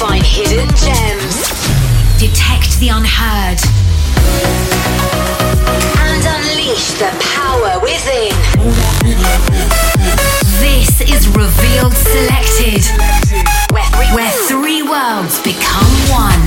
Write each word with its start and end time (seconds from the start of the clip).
Find 0.00 0.24
hidden 0.24 0.66
gems, 0.68 1.50
detect 2.18 2.80
the 2.80 2.88
unheard, 2.88 3.60
and 6.00 6.24
unleash 6.24 6.92
the 6.92 7.10
power 7.20 7.78
within. 7.80 8.32
This 10.58 11.02
is 11.02 11.28
Revealed 11.28 11.92
Selected, 11.92 12.82
where, 14.14 14.30
three 14.48 14.82
worlds 14.82 15.40
become 15.42 15.90
one. 16.10 16.40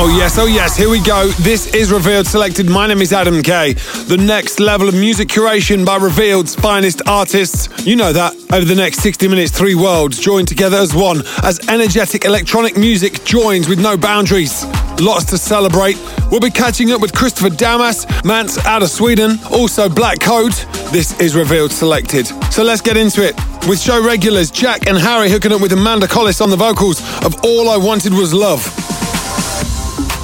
Oh, 0.00 0.14
yes, 0.16 0.38
oh, 0.38 0.46
yes, 0.46 0.76
here 0.76 0.88
we 0.88 1.00
go. 1.00 1.28
This 1.40 1.74
is 1.74 1.90
Revealed 1.90 2.26
Selected. 2.26 2.68
My 2.68 2.86
name 2.86 3.00
is 3.00 3.12
Adam 3.12 3.42
Kay. 3.42 3.72
The 3.72 4.16
next 4.16 4.60
level 4.60 4.88
of 4.88 4.94
music 4.94 5.28
curation 5.28 5.84
by 5.84 5.96
Revealed's 5.96 6.54
finest 6.54 7.02
artists. 7.08 7.68
You 7.84 7.96
know 7.96 8.12
that. 8.12 8.34
Over 8.52 8.64
the 8.64 8.76
next 8.76 8.98
60 8.98 9.26
minutes, 9.28 9.50
three 9.50 9.74
worlds 9.74 10.18
join 10.18 10.46
together 10.46 10.76
as 10.76 10.94
one, 10.94 11.22
as 11.42 11.58
energetic 11.68 12.24
electronic 12.24 12.76
music 12.76 13.24
joins 13.24 13.68
with 13.68 13.80
no 13.80 13.96
boundaries. 13.96 14.64
Lots 15.00 15.26
to 15.26 15.38
celebrate. 15.38 15.96
We'll 16.30 16.40
be 16.40 16.50
catching 16.50 16.90
up 16.90 17.00
with 17.00 17.14
Christopher 17.14 17.50
Damas, 17.50 18.04
Mance 18.24 18.58
out 18.66 18.82
of 18.82 18.90
Sweden, 18.90 19.38
also 19.52 19.88
Black 19.88 20.18
Code. 20.18 20.52
This 20.92 21.18
is 21.20 21.36
Revealed 21.36 21.70
Selected. 21.70 22.26
So 22.52 22.64
let's 22.64 22.80
get 22.80 22.96
into 22.96 23.24
it. 23.24 23.36
With 23.68 23.80
show 23.80 24.04
regulars 24.04 24.50
Jack 24.50 24.88
and 24.88 24.98
Harry 24.98 25.30
hooking 25.30 25.52
up 25.52 25.60
with 25.60 25.72
Amanda 25.72 26.08
Collis 26.08 26.40
on 26.40 26.50
the 26.50 26.56
vocals 26.56 27.00
of 27.24 27.34
All 27.44 27.68
I 27.68 27.76
Wanted 27.76 28.12
Was 28.12 28.34
Love. 28.34 28.66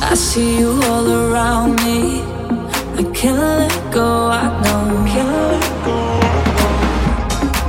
I 0.03 0.15
see 0.15 0.59
you 0.59 0.81
all 0.85 1.09
around 1.09 1.77
me. 1.85 2.23
I 2.99 3.05
can't 3.15 3.39
let 3.39 3.93
go, 3.93 4.29
I 4.29 4.61
know. 4.63 4.95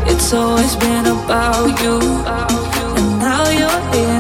It's 0.07 0.33
always 0.33 0.75
been 0.77 1.05
about 1.05 1.67
you. 1.83 1.99
And 2.97 3.19
now 3.19 3.47
you're 3.49 3.81
here 3.93 4.14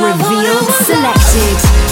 Revealed 0.00 0.70
Selected. 0.84 1.87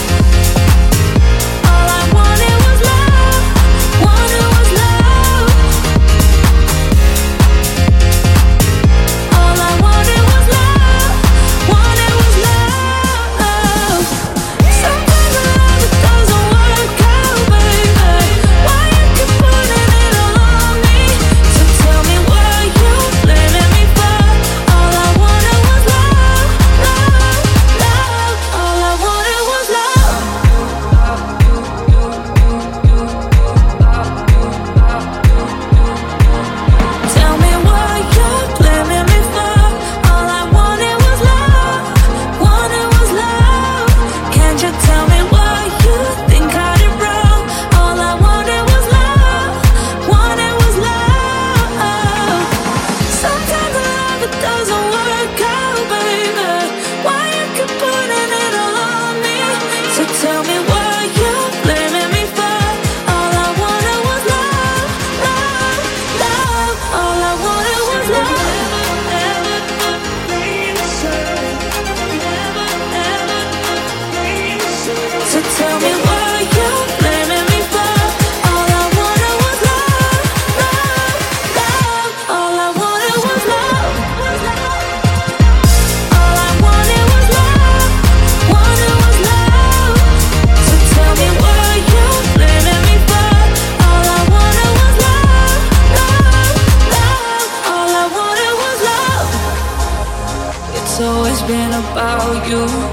You. 102.49 102.86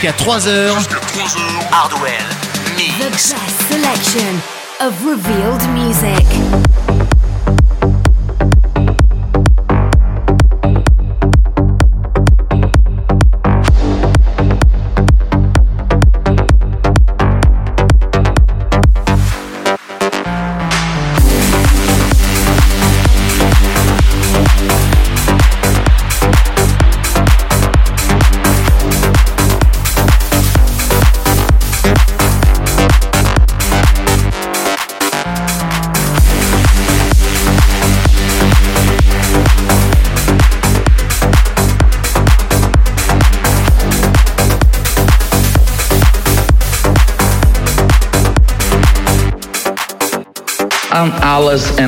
Jusqu'à 0.00 0.16
3h. 0.16 0.88
Hardwell. 1.70 2.24
Mix. 2.74 2.96
The 2.96 3.10
best 3.10 3.70
selection 3.70 4.40
of 4.80 5.04
revealed 5.04 5.62
music. 5.74 6.69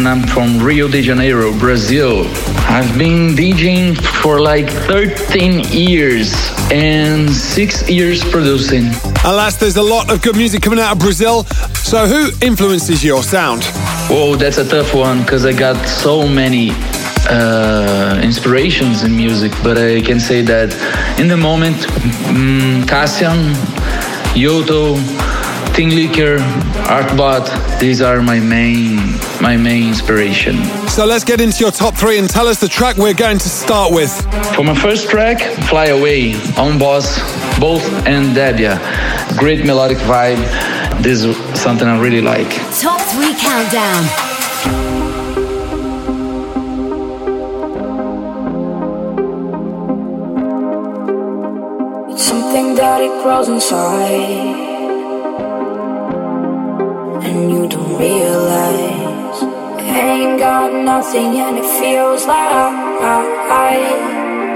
And 0.02 0.08
I'm 0.08 0.26
from 0.26 0.58
Rio 0.58 0.88
de 0.88 1.00
Janeiro, 1.00 1.56
Brazil. 1.56 2.24
I've 2.66 2.98
been 2.98 3.36
DJing 3.36 3.96
for 4.20 4.40
like 4.40 4.68
13 4.68 5.60
years 5.70 6.34
and 6.72 7.30
six 7.30 7.88
years 7.88 8.24
producing. 8.28 8.86
Alas, 9.24 9.54
there's 9.58 9.76
a 9.76 9.82
lot 9.82 10.10
of 10.10 10.20
good 10.20 10.34
music 10.36 10.60
coming 10.60 10.80
out 10.80 10.90
of 10.90 10.98
Brazil. 10.98 11.44
So, 11.84 12.06
who 12.06 12.32
influences 12.44 13.04
your 13.04 13.22
sound? 13.22 13.62
Whoa, 14.10 14.34
that's 14.34 14.58
a 14.58 14.68
tough 14.68 14.92
one 14.92 15.20
because 15.20 15.46
I 15.46 15.52
got 15.52 15.76
so 15.86 16.26
many 16.26 16.70
uh, 17.30 18.20
inspirations 18.24 19.04
in 19.04 19.16
music, 19.16 19.52
but 19.62 19.78
I 19.78 20.00
can 20.00 20.18
say 20.18 20.42
that 20.42 20.74
in 21.20 21.28
the 21.28 21.36
moment, 21.36 21.76
mm, 21.76 22.88
Cassian, 22.88 23.54
Yotto, 24.34 24.96
Ting 25.76 25.90
Licker, 25.90 26.38
Artbat, 26.90 27.78
these 27.78 28.02
are 28.02 28.20
my 28.20 28.40
main 28.40 29.11
my 29.42 29.56
main 29.56 29.88
inspiration. 29.88 30.54
So, 30.88 31.04
let's 31.04 31.24
get 31.24 31.40
into 31.40 31.58
your 31.64 31.72
top 31.72 31.94
three 31.94 32.18
and 32.18 32.30
tell 32.30 32.46
us 32.46 32.60
the 32.60 32.68
track 32.68 32.96
we're 32.96 33.12
going 33.12 33.38
to 33.38 33.48
start 33.48 33.92
with. 33.92 34.12
For 34.54 34.62
my 34.62 34.74
first 34.74 35.10
track, 35.10 35.40
Fly 35.68 35.86
Away, 35.86 36.34
on 36.56 36.78
Boss, 36.78 37.18
both 37.58 37.84
and 38.06 38.36
Debia. 38.36 38.78
Great 39.36 39.66
melodic 39.66 39.98
vibe. 39.98 40.40
This 41.02 41.24
is 41.24 41.36
something 41.60 41.88
I 41.88 41.98
really 42.00 42.20
like. 42.20 42.48
Top 42.78 43.00
three 43.00 43.34
countdown. 43.34 44.04
It's 52.12 52.22
something 52.22 52.76
that 52.76 53.00
it 53.00 53.22
grows 53.22 53.48
inside, 53.48 54.20
and 57.24 57.50
you 57.50 57.68
don't 57.68 57.98
realize. 57.98 58.41
Got 60.42 60.74
nothing, 60.74 61.38
and 61.38 61.56
it 61.56 61.64
feels 61.78 62.26
like 62.26 62.50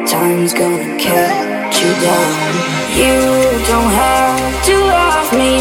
time's 0.09 0.53
gonna 0.53 0.99
catch 0.99 1.81
you 1.81 1.93
down. 2.03 2.33
You 3.01 3.17
don't 3.71 3.93
have 4.03 4.65
to 4.67 4.75
love 4.97 5.29
me. 5.41 5.55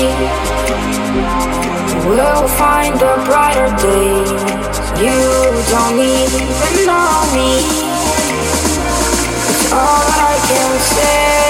We'll 2.09 2.47
find 2.57 2.95
a 2.95 3.15
brighter 3.27 3.69
day. 3.77 4.17
You 5.05 5.19
don't 5.73 5.99
even 6.17 6.45
know 6.89 7.11
me. 7.35 7.51
It's 9.51 9.71
all 9.73 10.07
I 10.09 10.33
can 10.49 10.71
say. 10.79 11.44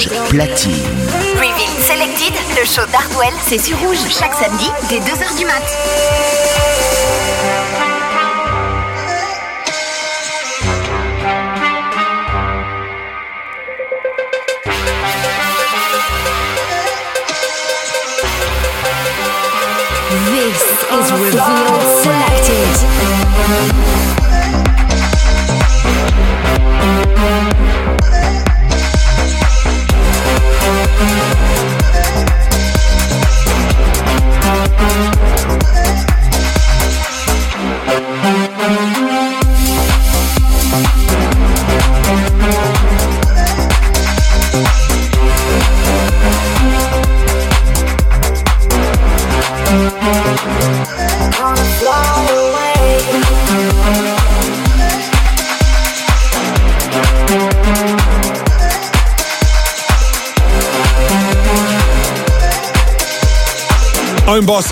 Rouge 0.00 0.28
platine. 0.30 0.72
Reveal 1.34 1.68
Selected, 1.82 2.32
le 2.58 2.64
show 2.64 2.86
d'Hardwell, 2.90 3.34
c'est 3.46 3.58
sur 3.58 3.78
Rouge 3.80 3.98
chaque 4.08 4.32
samedi 4.32 4.70
dès 4.88 4.98
2h 5.00 5.36
du 5.36 5.44
mat. 5.44 5.62
This 20.30 20.62
is 20.92 21.12
Revealed 21.12 21.82
Selected. 22.02 23.99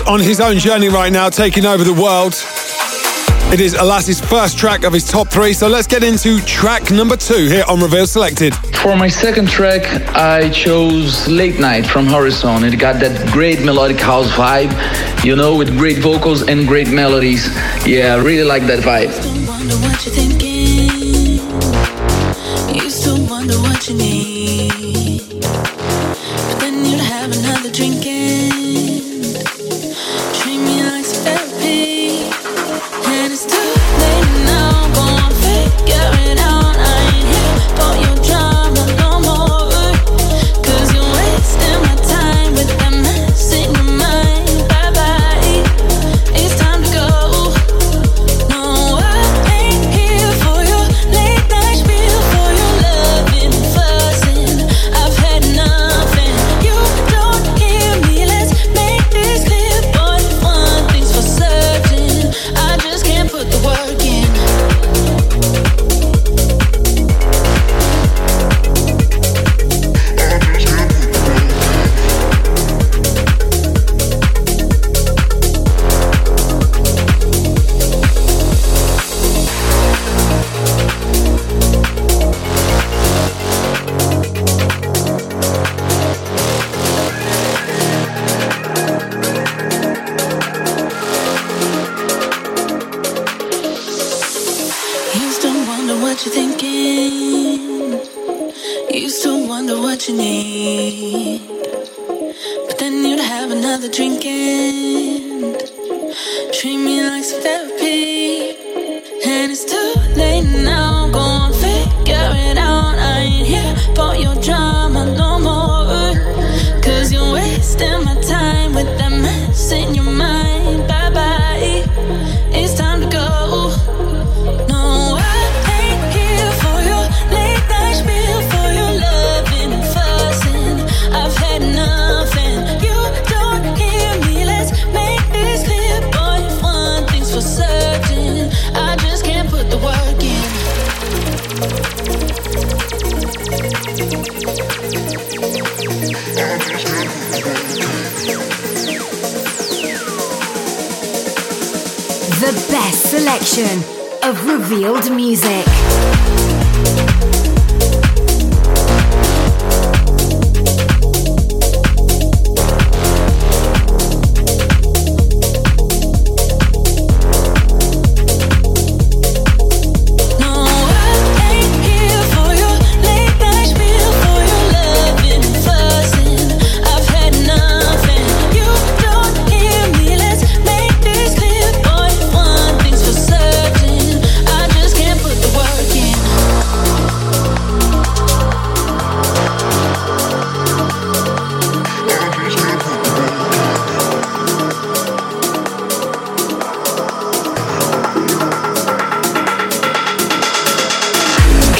On 0.07 0.19
his 0.19 0.41
own 0.41 0.57
journey 0.57 0.89
right 0.89 1.11
now, 1.11 1.29
taking 1.29 1.65
over 1.65 1.83
the 1.83 1.93
world. 1.93 2.33
It 3.53 3.59
is 3.61 3.73
Alas's 3.75 4.19
first 4.19 4.57
track 4.57 4.83
of 4.83 4.93
his 4.93 5.07
top 5.07 5.27
three, 5.27 5.53
so 5.53 5.67
let's 5.67 5.87
get 5.87 6.03
into 6.03 6.39
track 6.41 6.91
number 6.91 7.15
two 7.17 7.47
here 7.47 7.63
on 7.67 7.79
Reveal 7.79 8.05
Selected. 8.05 8.55
For 8.83 8.95
my 8.95 9.07
second 9.07 9.49
track, 9.49 9.83
I 10.15 10.49
chose 10.49 11.27
Late 11.27 11.59
Night 11.59 11.85
from 11.85 12.05
Horizon. 12.05 12.63
It 12.63 12.77
got 12.77 12.99
that 13.01 13.31
great 13.31 13.63
melodic 13.63 13.99
house 13.99 14.29
vibe, 14.31 14.73
you 15.23 15.35
know, 15.35 15.55
with 15.55 15.77
great 15.77 15.97
vocals 15.97 16.43
and 16.43 16.67
great 16.67 16.89
melodies. 16.89 17.47
Yeah, 17.87 18.15
I 18.15 18.23
really 18.23 18.43
like 18.43 18.63
that 18.67 18.79
vibe. 18.79 19.13
You 22.73 22.89
still 22.89 23.25
wonder 23.27 23.55
what 23.55 23.87
you 23.87 23.95
need. 23.95 24.28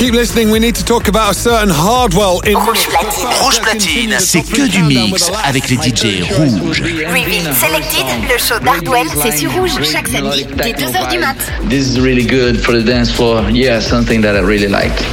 keep 0.10 0.16
listening, 0.16 0.50
we 0.50 0.60
need 0.60 0.76
to 0.76 0.84
talk 0.84 1.08
about 1.08 1.32
a 1.32 1.34
certain 1.36 1.70
Hardwell 1.70 2.40
in 2.42 2.56
Rouge 2.56 2.88
Platine. 2.88 3.28
Rouge 3.44 3.60
Platine, 3.62 4.16
c'est 4.20 4.42
que 4.42 4.68
du 4.68 4.82
mix 4.82 5.30
avec 5.44 5.70
les 5.70 5.76
DJ 5.76 6.24
rouges. 6.32 6.82
Reveal 6.82 7.54
Selected, 7.54 8.06
le 8.32 8.38
show 8.40 8.60
d'Hardwell, 8.60 9.08
c'est 9.22 9.38
sur 9.38 9.52
Rouge 9.52 9.72
chaque 9.84 10.08
samedi 10.08 10.46
dès 10.46 10.72
2h 10.72 11.12
du 11.12 11.20
mat. 11.20 11.36
This 11.70 11.90
is 11.90 12.00
really 12.00 12.26
good 12.26 12.60
for 12.60 12.74
the 12.74 12.84
dance 12.84 13.12
floor. 13.12 13.44
Yeah, 13.52 13.80
something 13.80 14.22
that 14.22 14.36
I 14.36 14.42
really 14.42 14.68
like. 14.68 15.06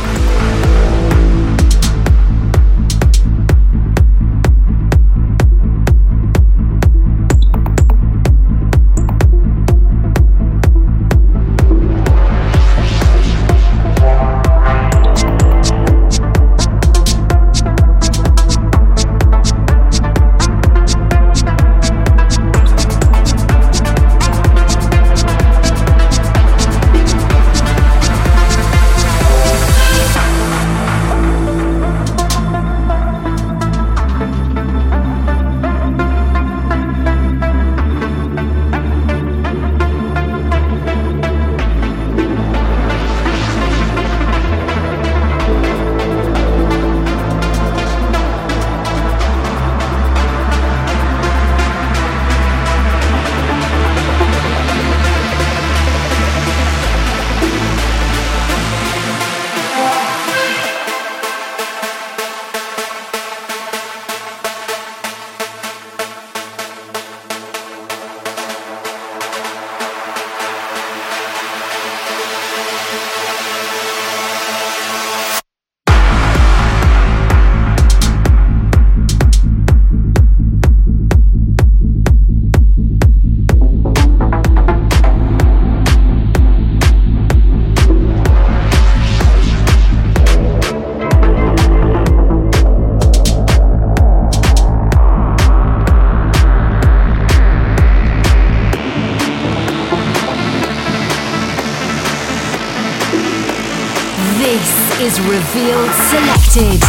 Revealed 105.36 105.92
Selected. 106.08 106.82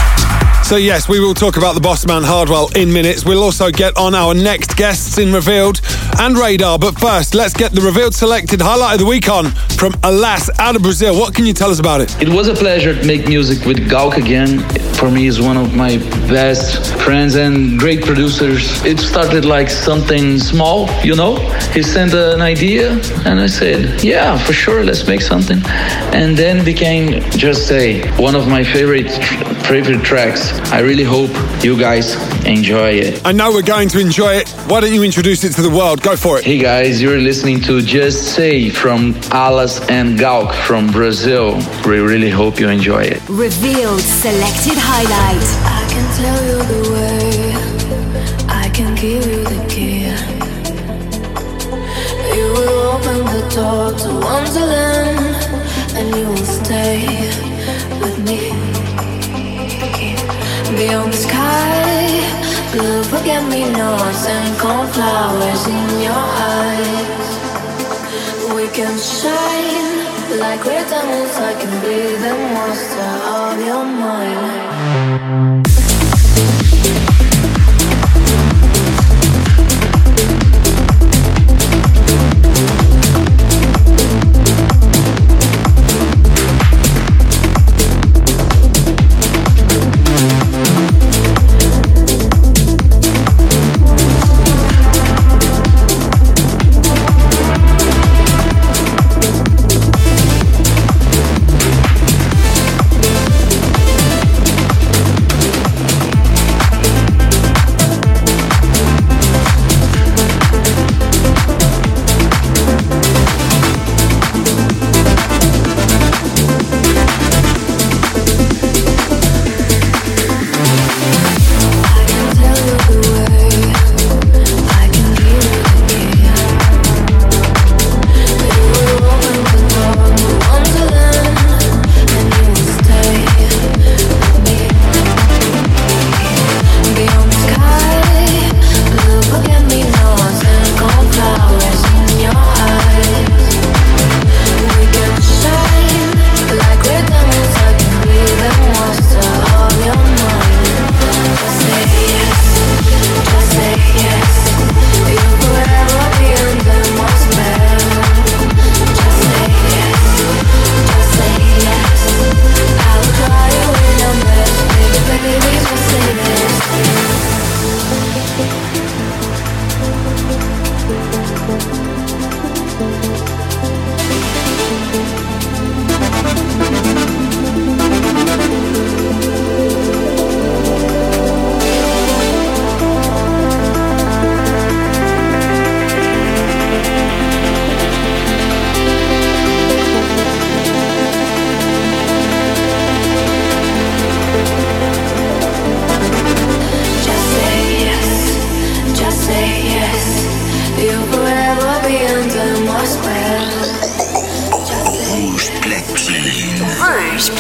So, 0.63 0.77
yes, 0.77 1.10
we 1.10 1.20
will 1.20 1.34
talk 1.34 1.58
about 1.58 1.75
the 1.75 1.82
boss 1.82 2.08
man 2.08 2.24
Hardwell 2.24 2.70
in 2.77 2.94
minutes. 2.94 3.25
We'll 3.25 3.44
also 3.44 3.72
get 3.72 3.98
on 3.98 4.16
our 4.16 4.34
next 4.34 4.77
guests 4.77 5.18
in 5.18 5.34
Revealed 5.34 5.82
and 6.18 6.38
Radar. 6.38 6.80
But 6.80 6.98
first, 6.98 7.36
let's 7.36 7.54
get 7.54 7.74
the 7.74 7.82
Revealed 7.82 8.16
selected 8.16 8.62
highlight 8.62 8.94
of 8.94 9.00
the 9.00 9.06
week 9.06 9.27
on 9.27 9.51
from 9.77 9.96
Alas 10.04 10.50
out 10.60 10.77
of 10.77 10.82
Brazil. 10.82 11.20
What 11.20 11.36
can 11.36 11.46
you 11.46 11.51
tell 11.51 11.72
us 11.72 11.80
about 11.80 12.00
it? 12.00 12.22
It 12.22 12.30
was 12.30 12.48
a 12.48 12.54
pleasure 12.54 12.96
to 12.98 13.06
make 13.06 13.27
music 13.27 13.66
with 13.66 13.89
Gauk 13.89 14.16
again. 14.16 14.60
For 14.98 15.12
me, 15.12 15.27
is 15.27 15.39
one 15.39 15.58
of 15.58 15.75
my 15.75 15.98
best 16.27 16.96
friends 17.04 17.36
and 17.36 17.77
great 17.77 18.01
producers. 18.04 18.84
It 18.84 19.00
started 19.00 19.46
like 19.46 19.70
something 19.70 20.39
small, 20.39 20.89
you 21.04 21.16
know. 21.16 21.36
He 21.72 21.84
sent 21.84 22.13
an 22.16 22.42
idea, 22.42 22.94
and 23.27 23.39
I 23.39 23.46
said, 23.48 24.04
"Yeah, 24.04 24.38
for 24.46 24.54
sure, 24.54 24.84
let's 24.84 25.08
make 25.08 25.22
something." 25.22 25.62
And 26.20 26.36
then 26.36 26.63
became 26.66 27.22
just 27.38 27.68
say 27.68 28.01
one 28.18 28.36
of 28.36 28.48
my 28.48 28.63
favorite 28.63 29.12
favorite 29.68 30.02
tracks. 30.02 30.54
I 30.72 30.80
really 30.80 31.04
hope 31.04 31.30
you 31.62 31.78
guys 31.78 32.16
enjoy 32.46 32.92
it. 32.92 33.22
I 33.26 33.34
know 33.34 33.52
we're 33.52 33.62
going 33.62 33.90
to 33.90 34.00
enjoy 34.00 34.36
it. 34.36 34.50
Why 34.70 34.80
don't 34.80 34.94
you 34.94 35.04
introduce 35.04 35.44
it 35.44 35.54
to 35.56 35.62
the 35.62 35.70
world? 35.70 36.02
Go 36.02 36.16
for 36.16 36.40
it. 36.40 36.46
Hey 36.46 36.58
guys, 36.58 37.02
you're 37.02 37.20
listening 37.20 37.60
to 37.62 37.82
Just 37.82 38.34
Say 38.34 38.70
from 38.70 39.14
Alas 39.32 39.82
and 39.90 40.18
Gauk 40.18 40.54
from 40.54 40.88
Brazil. 40.92 41.56
We 41.86 42.00
really 42.00 42.30
hope 42.30 42.60
you 42.62 42.70
enjoy 42.70 43.04
it. 43.04 43.22
Revealed 43.28 44.00
Selected 44.00 44.78
Highlight. 44.78 45.48
I 45.66 45.84
can 45.92 46.06
tell 46.16 46.40
you 46.50 46.60
the 46.74 46.84
way, 46.94 47.28
I 48.48 48.70
can 48.70 48.96
give 48.96 49.26
you 49.28 49.44
the 49.44 49.66
key. 49.68 50.08
You 52.38 52.48
will 52.54 52.80
open 52.96 53.18
the 53.36 53.44
door 53.54 53.92
to 53.92 54.10
Wonderland, 54.26 55.36
and 55.98 56.16
you 56.16 56.28
will 56.28 56.46
stay 56.46 57.47
Beyond 60.77 61.10
the 61.12 61.17
sky, 61.17 62.05
blue 62.72 63.03
forget 63.05 63.43
me 63.50 63.67
nots 63.72 64.27
and 64.27 64.60
cornflowers 64.60 65.65
in 65.65 66.01
your 66.05 66.13
eyes. 66.13 67.29
We 68.53 68.67
can 68.67 68.96
shine 69.00 70.05
like 70.39 70.63
we're 70.63 70.88
diamonds. 70.88 71.36
I 71.36 71.53
can 71.60 71.81
be 71.81 72.15
the 72.22 72.36
monster 72.53 73.10
of 73.41 73.60
your 73.65 73.86
mind. 73.86 75.87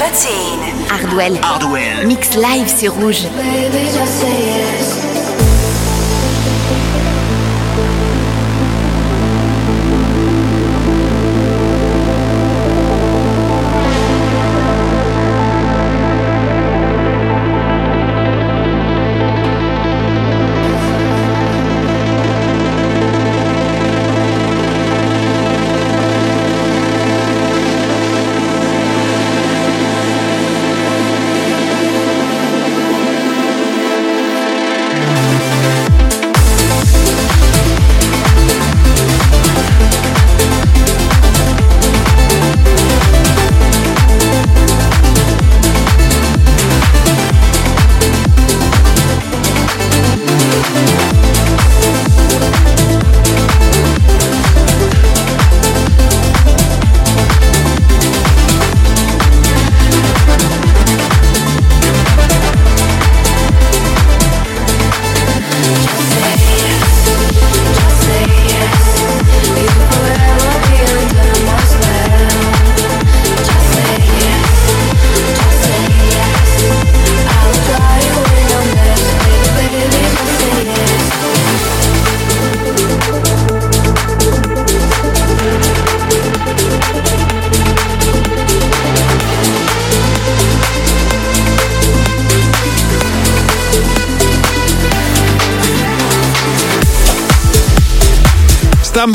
Hardwell. 0.07 1.35
Hardwell. 1.41 2.07
Mix 2.07 2.37
live 2.37 2.69
sur 2.69 2.93
Rouge. 2.93 3.25
Baby, 3.35 3.91
just 3.93 4.21
say 4.21 4.45
yes. 4.45 4.86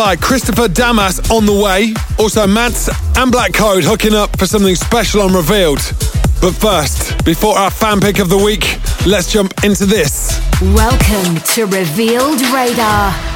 By, 0.04 0.16
Christopher 0.16 0.66
Damas 0.66 1.20
on 1.30 1.46
the 1.46 1.52
way. 1.52 1.94
Also, 2.18 2.44
Mats 2.44 2.90
and 3.18 3.30
Black 3.30 3.52
Code 3.52 3.84
hooking 3.84 4.14
up 4.14 4.36
for 4.36 4.46
something 4.46 4.74
special 4.74 5.22
on 5.22 5.32
Revealed. 5.32 5.78
But 6.40 6.54
first, 6.54 7.24
before 7.24 7.56
our 7.56 7.70
fan 7.70 8.00
pick 8.00 8.18
of 8.18 8.28
the 8.28 8.36
week, 8.36 8.80
let's 9.06 9.30
jump 9.30 9.54
into 9.62 9.86
this. 9.86 10.40
Welcome 10.60 11.36
to 11.54 11.66
Revealed 11.66 12.40
Radar. 12.50 13.31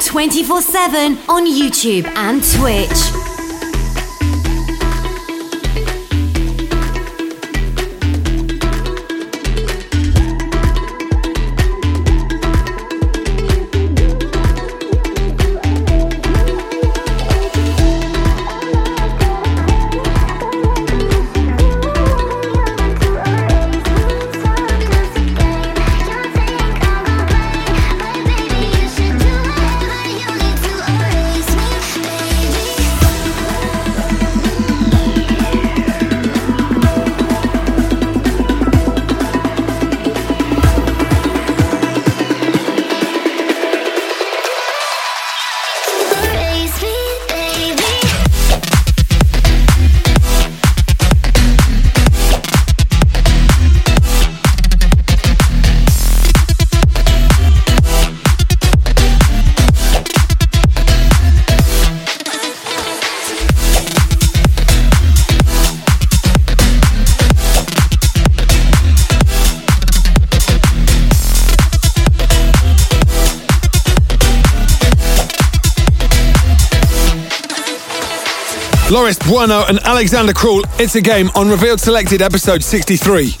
24 0.00 0.62
7 0.62 1.18
on 1.28 1.46
YouTube 1.46 2.06
and 2.16 2.42
Twitch. 2.42 3.27
Loris 78.98 79.18
Bueno 79.18 79.64
and 79.68 79.78
Alexander 79.84 80.32
Krull, 80.32 80.64
It's 80.80 80.96
a 80.96 81.00
Game 81.00 81.30
on 81.36 81.48
Revealed 81.48 81.78
Selected 81.78 82.20
episode 82.20 82.64
63. 82.64 83.36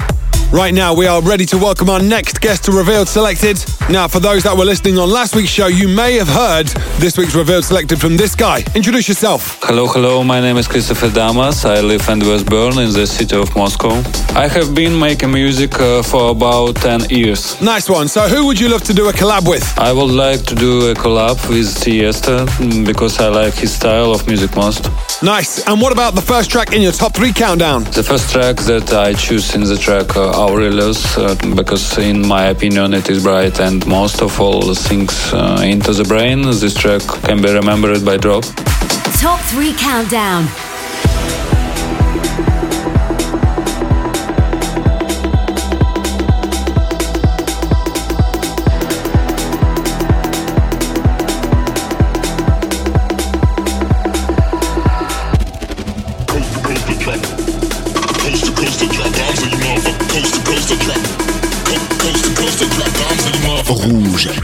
Right 0.52 0.72
now, 0.72 0.94
we 0.94 1.08
are 1.08 1.20
ready 1.20 1.44
to 1.46 1.58
welcome 1.58 1.90
our 1.90 2.00
next 2.00 2.40
guest 2.40 2.64
to 2.66 2.72
Revealed 2.72 3.08
Selected. 3.08 3.58
Now, 3.90 4.06
for 4.06 4.20
those 4.20 4.44
that 4.44 4.56
were 4.56 4.64
listening 4.64 4.98
on 4.98 5.10
last 5.10 5.34
week's 5.34 5.50
show, 5.50 5.66
you 5.66 5.88
may 5.88 6.14
have 6.14 6.28
heard 6.28 6.68
this 7.00 7.18
week's 7.18 7.34
Revealed 7.34 7.64
Selected 7.64 8.00
from 8.00 8.16
this 8.16 8.36
guy. 8.36 8.62
Introduce 8.76 9.08
yourself. 9.08 9.58
Hello, 9.62 9.88
hello. 9.88 10.22
My 10.22 10.40
name 10.40 10.56
is 10.58 10.68
Christopher 10.68 11.10
Damas. 11.10 11.64
I 11.64 11.80
live 11.80 12.08
and 12.08 12.22
was 12.22 12.44
born 12.44 12.78
in 12.78 12.92
the 12.92 13.06
city 13.06 13.36
of 13.36 13.54
Moscow. 13.56 13.90
I 14.38 14.46
have 14.46 14.76
been 14.76 14.96
making 14.96 15.32
music 15.32 15.74
uh, 15.80 16.02
for 16.04 16.30
about 16.30 16.76
10 16.76 17.10
years. 17.10 17.60
Nice 17.60 17.90
one. 17.90 18.06
So, 18.06 18.28
who 18.28 18.46
would 18.46 18.60
you 18.60 18.68
love 18.68 18.84
to 18.84 18.94
do 18.94 19.08
a 19.08 19.12
collab 19.12 19.48
with? 19.48 19.66
I 19.76 19.92
would 19.92 20.12
like 20.12 20.44
to 20.46 20.54
do 20.54 20.90
a 20.90 20.94
collab 20.94 21.36
with 21.50 21.66
Tiësto 21.66 22.46
mm, 22.46 22.86
because 22.86 23.18
I 23.18 23.28
like 23.28 23.54
his 23.54 23.74
style 23.74 24.12
of 24.12 24.24
music 24.28 24.54
most. 24.54 24.88
Nice. 25.22 25.66
And 25.66 25.80
what 25.80 25.92
about 25.92 26.14
the 26.14 26.22
first 26.22 26.48
track 26.48 26.72
in 26.72 26.80
your 26.80 26.92
top 26.92 27.12
three 27.12 27.32
countdown? 27.32 27.82
The 27.84 28.04
first 28.04 28.30
track 28.30 28.56
that 28.70 28.92
I 28.92 29.14
choose 29.14 29.52
in 29.54 29.62
the 29.62 29.76
track 29.76 30.16
uh, 30.16 30.30
Aurelius 30.46 31.18
uh, 31.18 31.34
because, 31.56 31.98
in 31.98 32.24
my 32.26 32.44
opinion, 32.44 32.94
it 32.94 33.10
is 33.10 33.24
bright 33.24 33.58
and 33.58 33.84
most 33.86 34.22
of 34.22 34.40
all 34.40 34.74
sinks 34.76 35.32
uh, 35.32 35.60
into 35.64 35.92
the 35.92 36.04
brain. 36.04 36.42
This 36.42 36.74
track 36.74 37.02
can 37.24 37.42
be 37.42 37.52
remembered 37.52 38.04
by 38.04 38.16
drop. 38.16 38.44
Top 39.20 39.40
3 39.40 39.74
Countdown. 39.74 40.67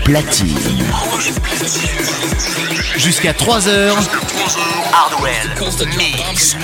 Platine. 0.04 0.58
Jusqu'à 2.96 3.32
3h. 3.32 3.92
Hardwell 4.92 5.54
Mix. 5.96 6.56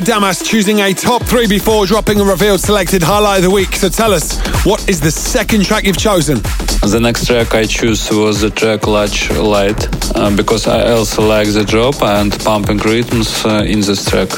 Christopher 0.00 0.20
Damas 0.20 0.42
choosing 0.42 0.80
a 0.80 0.94
top 0.94 1.22
three 1.24 1.46
before 1.46 1.84
dropping 1.84 2.20
a 2.20 2.24
revealed 2.24 2.60
selected 2.60 3.02
highlight 3.02 3.38
of 3.38 3.44
the 3.44 3.50
week. 3.50 3.74
So 3.74 3.88
tell 3.88 4.12
us, 4.14 4.38
what 4.64 4.88
is 4.88 5.00
the 5.00 5.10
second 5.10 5.64
track 5.64 5.84
you've 5.84 5.98
chosen? 5.98 6.36
The 6.82 6.98
next 7.00 7.26
track 7.26 7.54
I 7.54 7.66
choose 7.66 8.10
was 8.10 8.40
the 8.40 8.50
track 8.50 8.86
Large 8.86 9.30
Light 9.32 10.16
uh, 10.16 10.34
because 10.34 10.66
I 10.66 10.92
also 10.92 11.26
like 11.26 11.52
the 11.52 11.64
drop 11.64 12.02
and 12.02 12.32
pumping 12.40 12.78
rhythms 12.78 13.44
uh, 13.44 13.62
in 13.66 13.80
this 13.80 14.08
track. 14.08 14.30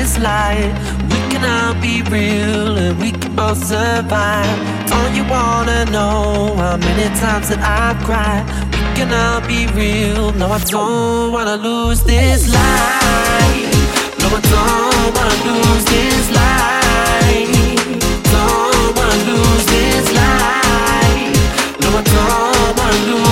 This 0.00 0.18
light. 0.18 0.72
We 1.12 1.18
can 1.30 1.42
all 1.54 1.74
be 1.86 2.00
real 2.16 2.78
and 2.84 2.98
we 3.02 3.10
can 3.12 3.32
both 3.36 3.62
survive. 3.72 4.58
Don't 4.92 5.12
you 5.18 5.24
wanna 5.36 5.84
know 5.96 6.54
how 6.62 6.76
many 6.88 7.08
times 7.22 7.46
that 7.50 7.60
I've 7.80 7.98
cried? 8.08 8.44
We 8.74 8.82
can 8.96 9.10
all 9.22 9.40
be 9.52 9.60
real. 9.80 10.32
No, 10.40 10.46
I 10.58 10.60
don't 10.74 11.32
wanna 11.34 11.56
lose 11.68 12.00
this 12.12 12.42
light. 12.56 13.72
No, 14.20 14.26
I 14.38 14.40
don't 14.54 15.10
wanna 15.16 15.38
lose 15.48 15.84
this 15.94 16.26
light. 16.38 17.48
Don't 18.34 18.90
wanna 18.96 19.18
lose 19.30 19.64
this 19.74 20.06
light. 20.20 21.32
No, 21.82 21.88
I 22.00 22.02
don't 22.14 22.72
wanna 22.78 23.00
lose 23.10 23.29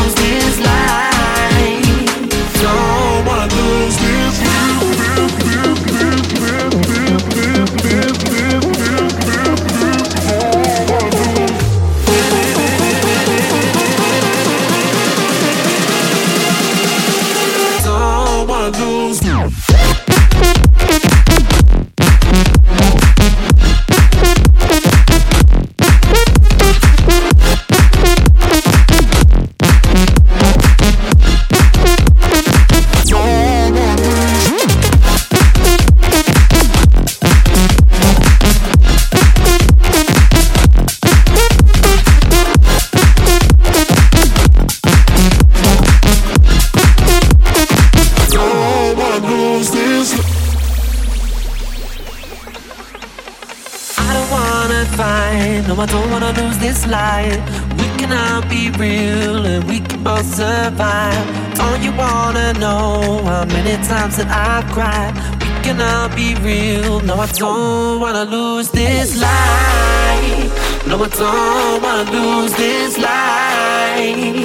can 60.18 60.32
survive. 60.32 61.54
Don't 61.54 61.82
you 61.82 61.92
wanna 61.92 62.52
know 62.54 63.22
how 63.24 63.44
many 63.46 63.76
times 63.86 64.16
that 64.16 64.28
I've 64.28 64.66
cried? 64.72 65.14
We 65.42 65.48
can 65.64 65.80
all 65.80 66.08
be 66.08 66.34
real, 66.46 67.00
no, 67.00 67.14
I 67.14 67.26
don't 67.26 68.00
wanna 68.00 68.24
lose 68.24 68.70
this 68.70 69.20
light. 69.20 70.50
No, 70.86 70.94
I 71.02 71.08
don't 71.08 71.82
wanna 71.82 72.10
lose 72.10 72.52
this 72.54 72.98
light. 72.98 74.44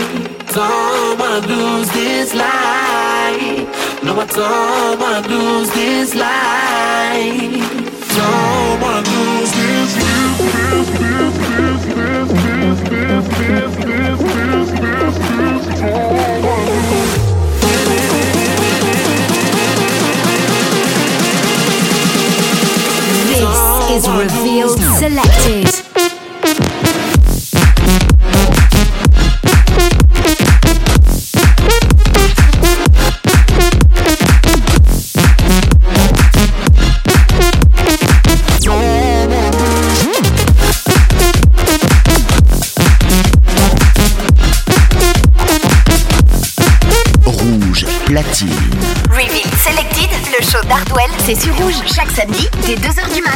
Don't 0.54 1.20
wanna 1.20 1.48
lose 1.48 1.90
this 1.92 2.34
light. 2.34 3.68
No, 4.04 4.12
I 4.20 4.26
don't 4.26 5.00
wanna 5.02 5.28
lose 5.28 5.70
this 5.72 6.14
light. 6.16 7.62
Don't 8.18 8.82
wanna 8.82 9.10
lose 9.10 9.52
this 9.60 10.04
This 13.44 13.73
is 23.94 24.10
revealed 24.10 24.80
selected. 24.80 25.70
Platine. 48.08 48.73
C'est 51.26 51.40
sur 51.40 51.56
Rouge 51.56 51.76
chaque 51.86 52.12
samedi 52.12 52.50
dès 52.66 52.76
2h 52.76 53.14
du 53.14 53.22
mat. 53.22 53.32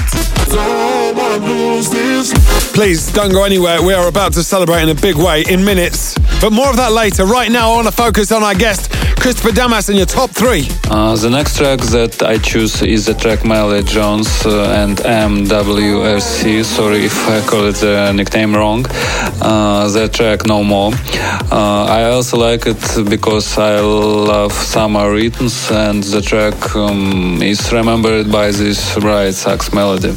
Please 2.74 3.12
don't 3.14 3.32
go 3.32 3.44
anywhere. 3.44 3.82
We 3.82 3.94
are 3.94 4.08
about 4.08 4.34
to 4.34 4.44
celebrate 4.44 4.84
in 4.84 4.90
a 4.90 4.96
big 4.96 5.16
way 5.16 5.44
in 5.50 5.64
minutes. 5.64 6.16
But 6.42 6.52
more 6.52 6.70
of 6.70 6.76
that 6.78 6.92
later. 6.92 7.26
Right 7.26 7.52
now, 7.52 7.72
I 7.72 7.76
want 7.76 7.88
to 7.88 7.94
focus 7.94 8.32
on 8.32 8.44
our 8.44 8.54
guest, 8.54 8.92
Christopher 9.20 9.52
Damas, 9.52 9.90
in 9.90 9.98
your 9.98 10.06
top 10.06 10.30
three. 10.30 10.68
Uh, 10.90 11.16
the 11.16 11.30
next 11.30 11.58
track 11.58 11.80
that 11.92 12.24
I 12.24 12.38
choose 12.38 12.82
is 12.82 13.08
the 13.08 13.14
track 13.14 13.44
Melly 13.44 13.84
Jones 13.84 14.46
uh, 14.46 14.74
and 14.78 14.98
MWRC. 14.98 16.64
Sorry 16.64 17.06
if 17.06 17.28
I 17.28 17.42
call 17.46 17.66
it 17.68 17.76
the 17.76 18.14
nickname 18.14 18.56
wrong. 18.56 18.86
Uh, 19.42 19.90
the 19.90 20.08
track 20.08 20.46
No 20.46 20.64
More. 20.64 20.94
Uh, 21.52 21.86
I 21.86 22.06
also 22.06 22.38
like 22.38 22.66
it 22.68 23.10
because 23.10 23.58
I 23.58 23.80
love 23.82 24.54
summer 24.54 25.12
rhythms 25.12 25.70
and 25.72 26.04
the 26.04 26.22
track 26.22 26.76
um, 26.76 27.42
is 27.42 27.72
remembered 27.74 28.32
by 28.32 28.52
this 28.52 28.98
bright 29.00 29.34
sax 29.34 29.74
melody. 29.74 30.16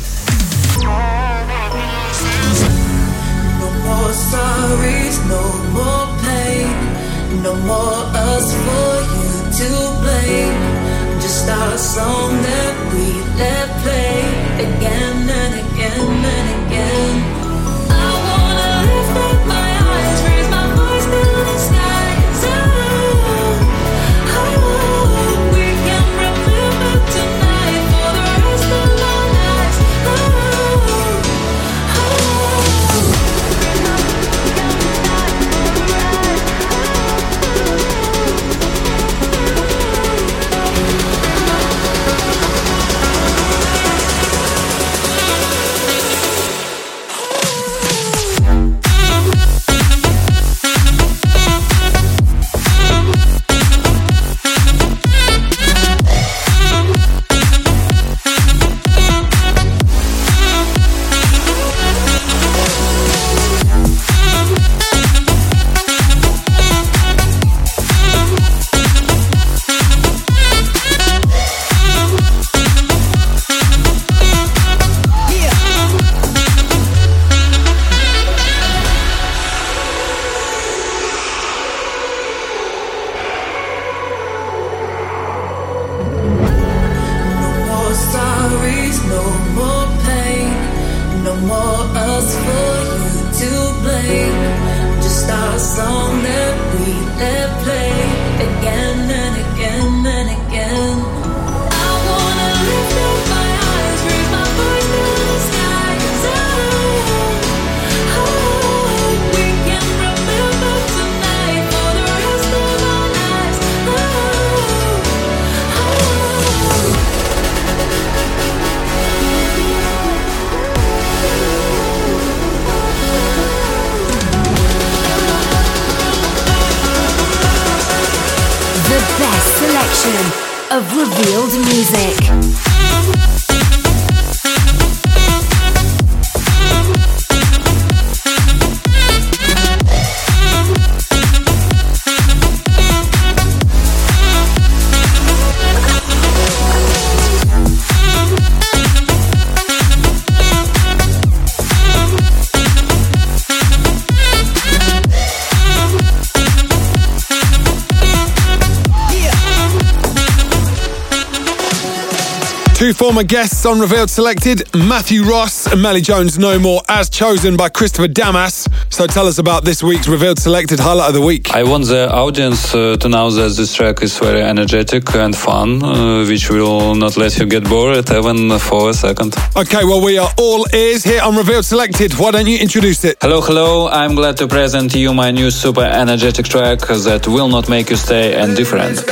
Two 163.21 163.27
former 163.27 163.43
guests 163.43 163.67
on 163.67 163.81
Revealed 163.81 164.09
Selected, 164.09 164.63
Matthew 164.75 165.25
Ross 165.25 165.67
and 165.71 165.83
Melly 165.83 166.01
Jones 166.01 166.39
No 166.39 166.59
More, 166.59 166.81
as 166.89 167.11
chosen 167.11 167.55
by 167.55 167.69
Christopher 167.69 168.09
Damas. 168.09 168.67
So 168.89 169.07
tell 169.07 169.27
us 169.27 169.37
about 169.39 169.63
this 169.63 169.83
week's 169.83 170.09
Revealed 170.09 170.39
Selected 170.39 170.81
highlight 170.81 171.09
of 171.09 171.15
the 171.15 171.21
week. 171.21 171.51
I 171.55 171.63
want 171.65 171.85
the 171.87 172.11
audience 172.11 172.75
uh, 172.75 172.97
to 172.97 173.09
know 173.11 173.31
that 173.31 173.57
this 173.57 173.75
track 173.75 174.03
is 174.03 174.19
very 174.19 174.41
energetic 174.41 175.15
and 175.15 175.37
fun, 175.37 175.83
uh, 175.83 176.25
which 176.25 176.49
will 176.49 176.95
not 176.95 177.19
let 177.19 177.39
you 177.39 177.45
get 177.45 177.69
bored 177.69 178.11
even 178.11 178.59
for 178.59 178.89
a 178.89 178.95
second. 178.95 179.35
Okay, 179.55 179.85
well, 179.85 180.03
we 180.03 180.17
are 180.17 180.31
all 180.39 180.65
ears 180.73 181.05
here 181.05 181.21
on 181.21 181.37
Revealed 181.37 181.67
Selected. 181.67 182.15
Why 182.15 182.31
don't 182.31 182.47
you 182.47 182.59
introduce 182.59 183.05
it? 183.05 183.19
Hello, 183.21 183.43
hello. 183.43 183.89
I'm 183.89 184.15
glad 184.15 184.39
to 184.39 184.49
present 184.49 184.95
you 184.95 185.13
my 185.13 185.31
new 185.31 185.51
super 185.51 185.85
energetic 185.85 186.47
track 186.47 186.79
that 186.81 187.27
will 187.29 187.49
not 187.49 187.69
make 187.69 187.91
you 187.91 187.97
stay 187.97 188.41
indifferent. 188.43 189.05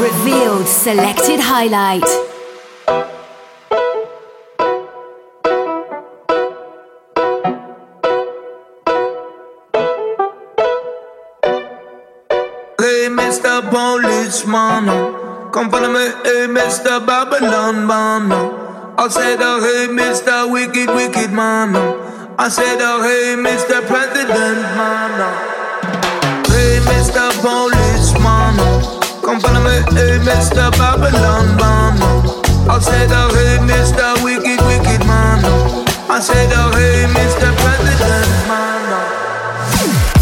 Revealed 0.00 0.66
selected 0.66 1.40
highlight. 1.40 2.04
Hey, 12.80 13.08
Mr. 13.08 13.62
Policeman, 13.70 14.86
come 15.52 15.70
follow 15.70 15.92
me. 15.92 16.06
Hey, 16.24 16.46
Mr. 16.48 17.04
Babylon 17.06 17.86
man. 17.86 18.32
I 18.98 19.08
said, 19.08 19.38
oh, 19.40 19.60
hey, 19.62 19.86
Mr. 19.92 20.50
Wicked, 20.50 20.88
Wicked 20.90 21.32
man. 21.32 21.74
I 22.38 22.48
said, 22.48 22.78
oh, 22.80 23.02
hey, 23.02 23.36
Mr. 23.40 23.80
President 23.86 24.60
man. 24.76 25.18
Hey, 26.46 26.78
Mr. 26.90 27.30
Policeman, 27.42 28.33
come 29.24 29.40
follow 29.40 29.60
me. 29.64 29.80
Hey, 29.96 30.18
Mr. 30.20 30.70
Babylon 30.76 31.56
man. 31.56 31.96
I 32.68 32.78
said, 32.78 33.10
oh, 33.10 33.32
hey, 33.32 33.58
Mr. 33.64 34.22
Wicked, 34.22 34.60
Wicked 34.68 35.02
man. 35.08 35.40
I 36.10 36.20
said, 36.20 36.52
oh, 36.52 36.70
hey, 36.76 37.08
Mr. 37.08 37.48
President 37.56 38.28
man. 38.48 38.84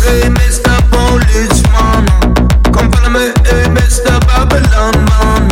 Hey, 0.07 0.31
Mr. 0.31 0.73
Policeman, 0.91 2.07
come 2.73 2.91
follow 2.93 3.11
me, 3.11 3.27
hey, 3.47 3.67
Mr. 3.75 4.15
Babylon 4.27 4.95
man. 5.11 5.51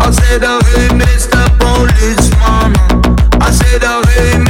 I 0.00 0.10
said, 0.10 0.44
oh, 0.44 0.60
hey, 0.72 0.88
Mr. 0.92 1.40
Policeman. 1.60 2.72
I 3.40 3.50
said, 3.50 3.82
oh, 3.84 4.02
hey, 4.12 4.43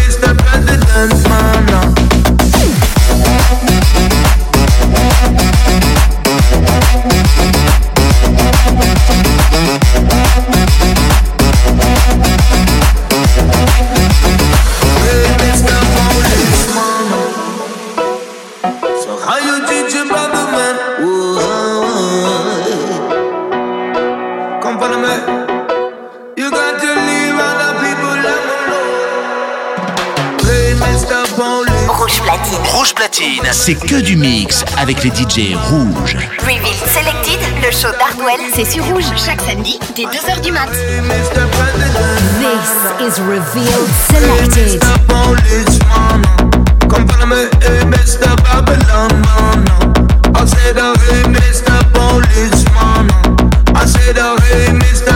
c'est 33.64 33.74
que 33.76 34.02
du 34.02 34.16
mix 34.16 34.62
avec 34.76 35.02
les 35.04 35.08
DJ 35.08 35.56
rouges. 35.56 36.16
Revealed 36.40 36.84
Selected, 36.86 37.40
le 37.62 37.70
show 37.70 37.88
d'Hardwell, 37.98 38.38
c'est 38.54 38.70
sur 38.70 38.84
Rouge. 38.84 39.06
Chaque 39.16 39.40
samedi, 39.40 39.78
dès 39.96 40.02
2h 40.02 40.42
du 40.42 40.52
mat. 40.52 40.68
This 42.38 43.16
is 43.16 43.18
Revealed 43.22 43.88
Selected. 44.10 44.82
I 50.36 50.46
said, 50.46 50.76
oh, 50.76 50.94
hey, 51.08 51.22
Mr. 51.32 51.72
Policeman. 51.94 53.08
I 53.74 53.86
said, 53.86 54.18
oh, 54.18 54.36
hey, 54.44 54.72
Mr. 54.76 55.13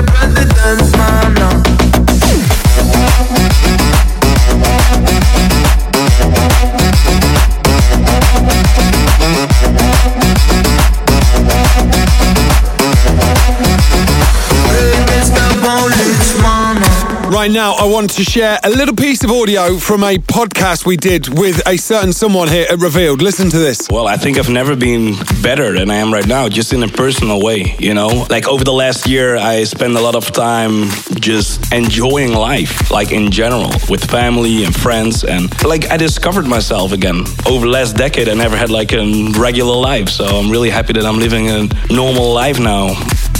Right 17.48 17.54
now, 17.54 17.72
I 17.76 17.86
want 17.86 18.10
to 18.10 18.24
share 18.24 18.58
a 18.62 18.68
little 18.68 18.94
piece 18.94 19.24
of 19.24 19.30
audio 19.30 19.78
from 19.78 20.04
a 20.04 20.18
podcast 20.18 20.84
we 20.84 20.98
did 20.98 21.38
with 21.38 21.66
a 21.66 21.78
certain 21.78 22.12
someone 22.12 22.46
here 22.46 22.66
at 22.70 22.78
Revealed. 22.78 23.22
Listen 23.22 23.48
to 23.48 23.58
this. 23.58 23.88
Well, 23.90 24.06
I 24.06 24.18
think 24.18 24.36
I've 24.36 24.50
never 24.50 24.76
been 24.76 25.14
better 25.42 25.72
than 25.72 25.90
I 25.90 25.94
am 25.94 26.12
right 26.12 26.26
now, 26.26 26.50
just 26.50 26.74
in 26.74 26.82
a 26.82 26.88
personal 26.88 27.42
way, 27.42 27.74
you 27.78 27.94
know? 27.94 28.26
Like 28.28 28.46
over 28.46 28.64
the 28.64 28.74
last 28.74 29.06
year, 29.06 29.38
I 29.38 29.64
spent 29.64 29.96
a 29.96 30.00
lot 30.02 30.14
of 30.14 30.30
time 30.30 30.90
just 31.20 31.72
enjoying 31.72 32.34
life, 32.34 32.90
like 32.90 33.12
in 33.12 33.30
general, 33.30 33.70
with 33.88 34.04
family 34.04 34.64
and 34.64 34.74
friends. 34.76 35.24
And 35.24 35.48
like 35.64 35.90
I 35.90 35.96
discovered 35.96 36.46
myself 36.46 36.92
again. 36.92 37.24
Over 37.46 37.64
the 37.64 37.72
last 37.72 37.96
decade, 37.96 38.28
I 38.28 38.34
never 38.34 38.58
had 38.58 38.68
like 38.68 38.92
a 38.92 39.32
regular 39.40 39.74
life. 39.74 40.10
So 40.10 40.26
I'm 40.26 40.50
really 40.50 40.68
happy 40.68 40.92
that 40.92 41.06
I'm 41.06 41.18
living 41.18 41.48
a 41.48 41.66
normal 41.90 42.30
life 42.30 42.60
now. 42.60 42.88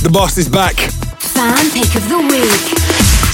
The 0.01 0.09
boss 0.11 0.39
is 0.39 0.49
back. 0.49 0.77
Fan 1.19 1.71
pick 1.73 1.95
of 1.95 2.09
the 2.09 2.17
week. 2.27 2.88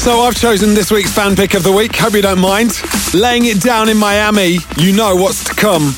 So 0.05 0.21
I've 0.21 0.37
chosen 0.37 0.75
this 0.75 0.91
week's 0.91 1.15
fan 1.15 1.35
pick 1.35 1.55
of 1.55 1.63
the 1.63 1.73
week. 1.73 1.97
Hope 1.97 2.13
you 2.13 2.21
don't 2.21 2.39
mind. 2.39 2.79
Laying 3.15 3.47
it 3.47 3.63
down 3.63 3.89
in 3.89 3.97
Miami, 3.97 4.59
you 4.77 4.95
know 4.95 5.17
what's 5.17 5.45
to 5.45 5.55
come. 5.55 5.93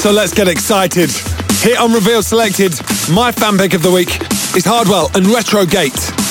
So 0.00 0.12
let's 0.12 0.32
get 0.32 0.48
excited. 0.48 1.10
Here 1.60 1.76
on 1.78 1.92
Revealed 1.92 2.24
Selected, 2.24 2.72
my 3.12 3.32
fan 3.32 3.58
pick 3.58 3.74
of 3.74 3.82
the 3.82 3.90
week 3.90 4.18
is 4.56 4.64
Hardwell 4.64 5.10
and 5.14 5.26
Retrogate. 5.26 6.23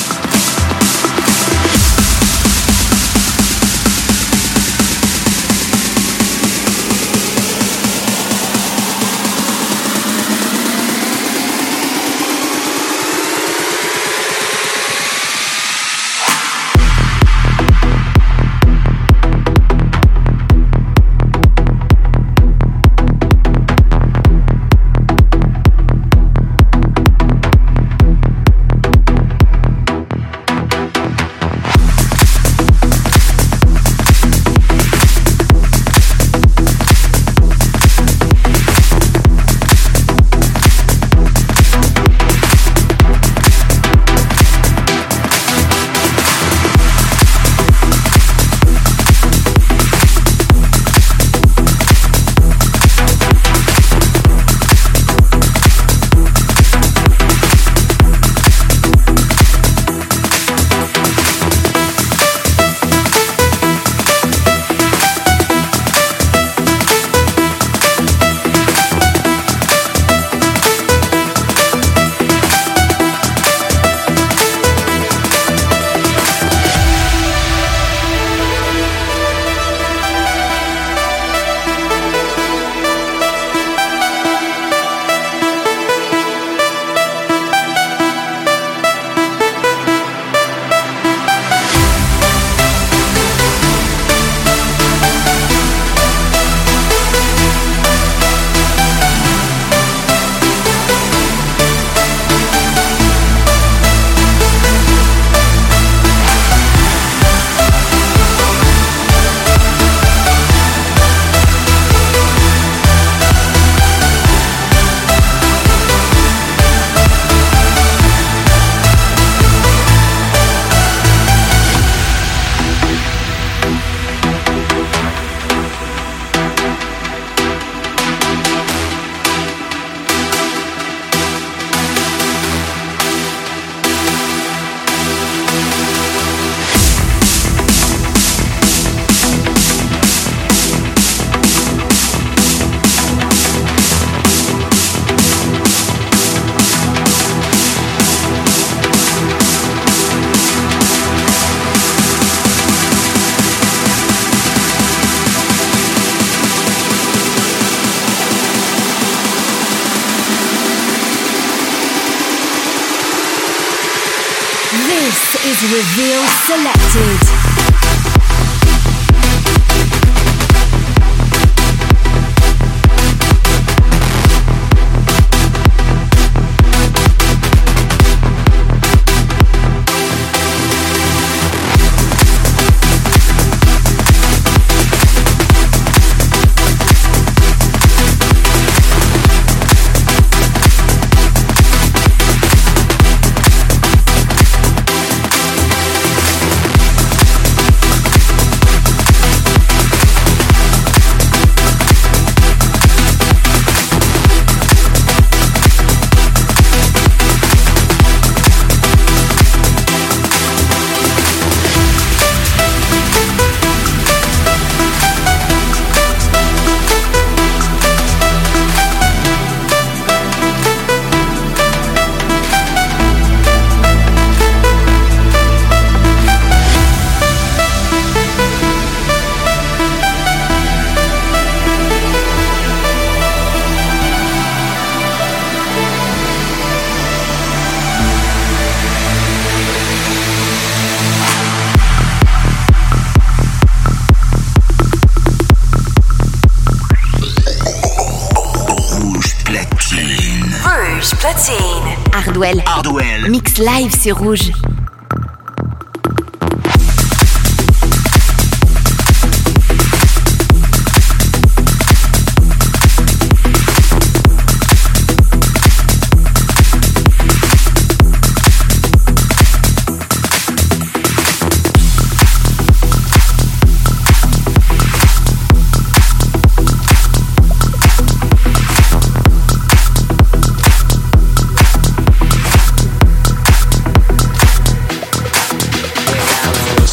Hardwell. 252.43 253.29
Mix 253.29 253.57
live 253.57 253.95
sur 253.95 254.17
Rouge. 254.17 254.51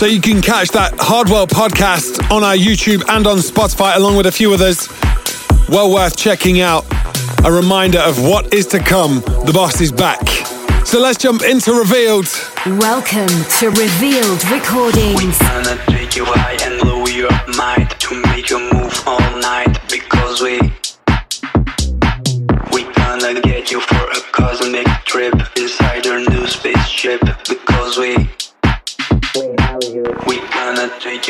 So 0.01 0.07
you 0.07 0.23
can 0.23 0.41
catch 0.41 0.71
that 0.71 0.95
Hardwell 0.99 1.47
podcast 1.47 2.31
on 2.31 2.43
our 2.43 2.55
YouTube 2.55 3.05
and 3.07 3.27
on 3.27 3.37
Spotify, 3.37 3.97
along 3.97 4.17
with 4.17 4.25
a 4.25 4.33
few 4.33 4.51
others. 4.55 4.89
Well 5.69 5.93
worth 5.93 6.17
checking 6.17 6.63
out. 6.63 6.87
A 7.45 7.53
reminder 7.53 7.99
of 7.99 8.19
what 8.25 8.55
is 8.55 8.65
to 8.69 8.79
come. 8.79 9.21
The 9.45 9.53
boss 9.53 9.79
is 9.83 9.93
back. 9.93 10.27
So 10.87 10.99
let's 11.01 11.19
jump 11.19 11.43
into 11.43 11.75
Revealed. 11.75 12.25
Welcome 12.81 13.29
to 13.59 13.69
Revealed 13.77 14.43
Recordings. 14.49 15.39
Gonna 15.39 15.77
take 15.89 16.17
you 16.17 16.25
high 16.25 16.57
and 16.65 16.81
low 16.81 17.05
your 17.05 17.29
mind 17.59 17.91
to 18.01 18.23
make 18.33 18.49
you 18.49 18.59
move 18.73 19.03
all 19.07 19.21
night 19.37 19.77
because 19.91 20.41
we 20.41 20.63
we 22.73 22.91
gonna 22.95 23.39
get 23.43 23.71
you 23.71 23.83
for 23.83 24.01
a 24.17 24.21
cosmic 24.33 24.87
trip 25.05 25.35
inside 25.59 26.07
our 26.07 26.21
new 26.21 26.47
spaceship 26.47 27.21
because 27.47 27.99
we 27.99 28.17
we 28.17 28.31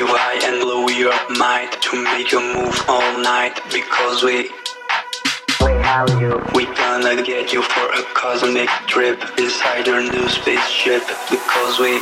you 0.00 0.06
high 0.08 0.40
and 0.48 0.62
blow 0.62 0.88
your 0.88 1.12
mind 1.36 1.70
to 1.82 2.02
make 2.02 2.32
you 2.32 2.40
move 2.40 2.72
all 2.88 3.18
night 3.20 3.60
because 3.70 4.22
we 4.22 4.48
we 6.56 6.64
gonna 6.80 7.22
get 7.22 7.52
you 7.52 7.60
for 7.60 7.86
a 7.92 8.02
cosmic 8.14 8.70
trip 8.86 9.20
inside 9.36 9.86
our 9.90 10.00
new 10.00 10.26
spaceship 10.30 11.02
because 11.28 11.78
we 11.78 12.00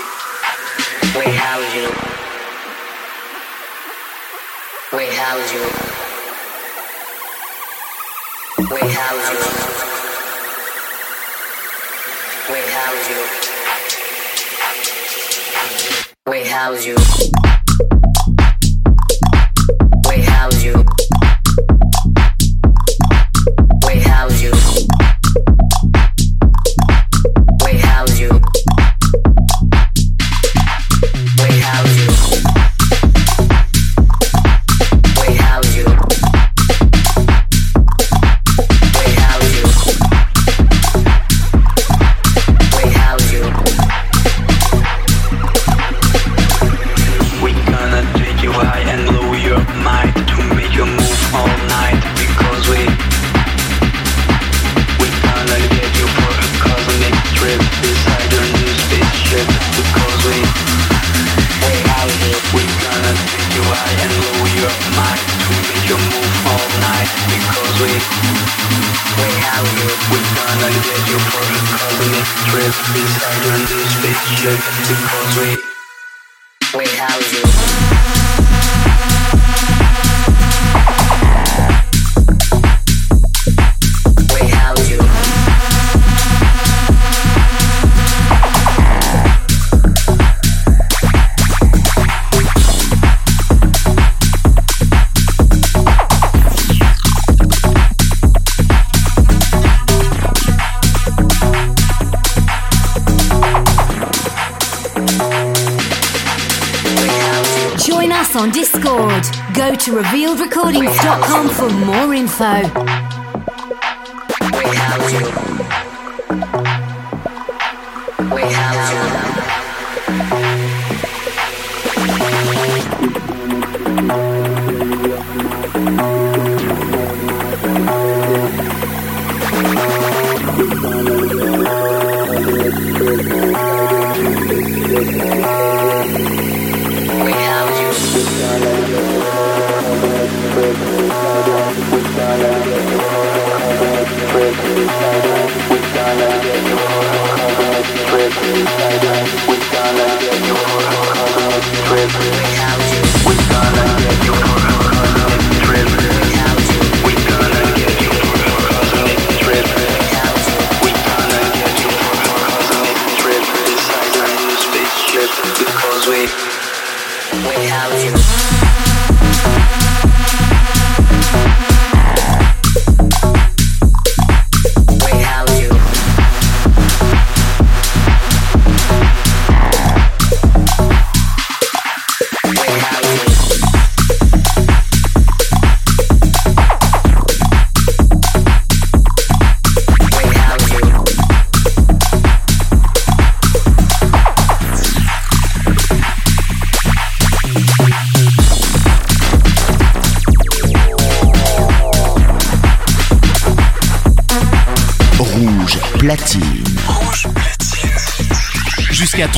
we 1.19 1.27
house 1.43 1.75
you. 1.75 1.91
We 4.97 5.07
house 5.19 5.53
you. 5.53 5.67
We 8.75 8.81
house 8.95 9.27
you. 9.35 9.43
We 12.53 12.61
house 12.79 13.09
you. 13.11 13.23
We 16.31 16.41
house 16.47 16.87
you. 16.87 17.38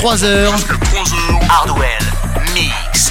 3h. 0.01 0.63
Hardwell 1.45 2.01
Mix. 2.55 3.11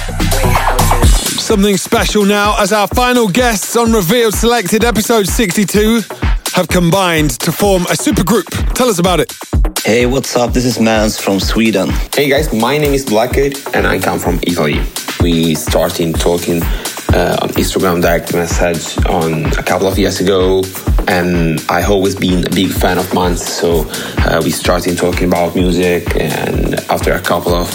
Something 1.40 1.76
special 1.76 2.24
now 2.24 2.60
as 2.60 2.72
our 2.72 2.88
final 2.88 3.28
guests 3.28 3.76
on 3.76 3.92
Revealed 3.92 4.34
Selected 4.34 4.82
episode 4.82 5.28
62 5.28 6.00
have 6.54 6.66
combined 6.66 7.38
to 7.38 7.52
form 7.52 7.82
a 7.82 7.94
supergroup. 7.94 8.44
Tell 8.74 8.88
us 8.88 8.98
about 8.98 9.20
it. 9.20 9.32
Hey, 9.84 10.06
what's 10.06 10.34
up? 10.34 10.52
This 10.52 10.64
is 10.64 10.80
Mans 10.80 11.16
from 11.16 11.38
Sweden. 11.38 11.90
Hey 12.12 12.28
guys, 12.28 12.52
my 12.52 12.76
name 12.76 12.92
is 12.92 13.04
Blackade 13.04 13.72
and 13.72 13.86
I 13.86 14.00
come 14.00 14.18
from 14.18 14.40
Italy. 14.42 14.80
We 15.20 15.54
started 15.54 16.18
talking 16.18 16.60
uh, 17.14 17.38
on 17.40 17.50
Instagram 17.50 18.02
direct 18.02 18.34
message 18.34 18.98
on 19.06 19.44
a 19.56 19.62
couple 19.62 19.86
of 19.86 19.96
years 19.96 20.20
ago 20.20 20.64
and 21.06 21.60
I 21.68 21.84
always 21.84 22.14
been 22.16 22.44
a 22.46 22.50
big 22.50 22.70
fan 22.72 22.98
of 22.98 23.14
Mans 23.14 23.44
so 23.44 23.84
uh, 24.26 24.40
we 24.42 24.50
started 24.50 24.96
talking 24.96 25.26
about 25.28 25.54
music 25.54 26.16
and 26.16 26.74
after 26.90 27.12
a 27.12 27.20
couple 27.20 27.54
of 27.54 27.68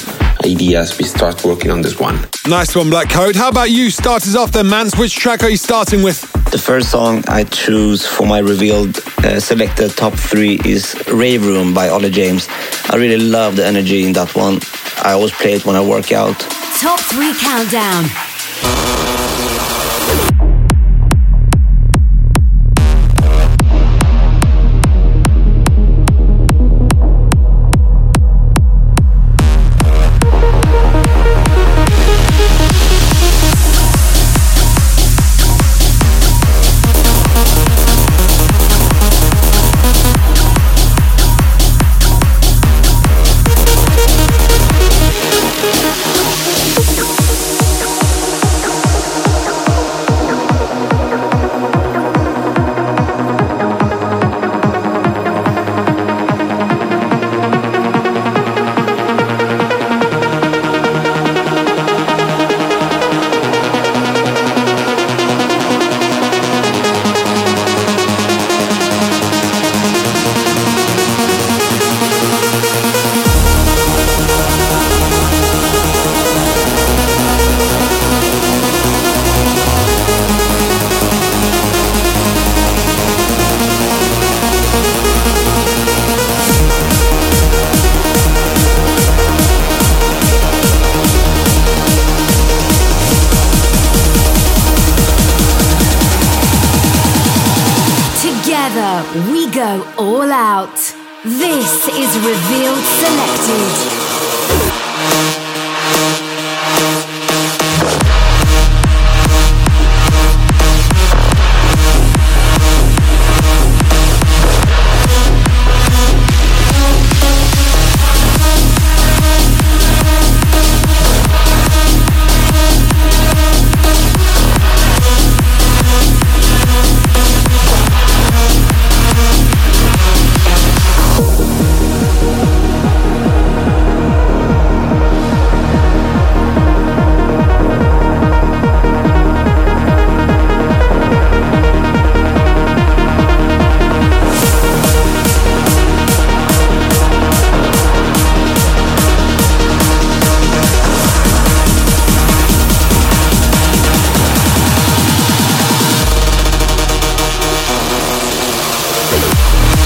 ideas 0.46 0.98
we 0.98 1.06
start 1.06 1.44
working 1.44 1.72
on 1.72 1.82
this 1.82 2.00
one. 2.00 2.20
Nice 2.48 2.76
one, 2.76 2.90
Black 2.90 3.10
Code. 3.10 3.36
How 3.36 3.50
about 3.50 3.72
you? 3.72 3.90
Start 3.90 4.24
us 4.24 4.36
off 4.36 4.52
then, 4.52 4.70
Mans. 4.70 4.96
Which 4.98 5.16
track 5.16 5.44
are 5.44 5.50
you 5.50 5.58
starting 5.58 6.04
with? 6.04 6.22
The 6.52 6.58
first 6.60 6.92
song 6.92 7.24
I 7.28 7.44
choose 7.44 8.06
for 8.06 8.26
my 8.28 8.40
revealed 8.40 8.98
uh, 9.24 9.40
selected 9.40 9.92
top 9.98 10.14
three 10.14 10.60
is 10.64 10.96
Rave 11.08 11.46
Room 11.46 11.74
by 11.74 11.90
Olly 11.90 12.12
James. 12.12 12.48
I 12.90 12.98
really 12.98 13.18
love 13.18 13.56
the 13.56 13.66
energy 13.66 14.06
in 14.06 14.14
that 14.14 14.36
one. 14.36 14.60
I 15.04 15.14
always 15.14 15.32
play 15.32 15.54
it 15.54 15.66
when 15.66 15.76
I 15.76 15.82
work 15.82 16.12
out. 16.12 16.40
Top 16.80 17.00
three 17.00 17.34
countdown. 17.34 18.06